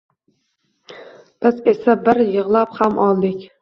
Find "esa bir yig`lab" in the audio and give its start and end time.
1.77-2.77